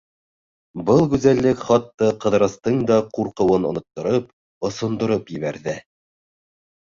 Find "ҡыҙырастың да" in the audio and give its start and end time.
2.23-2.97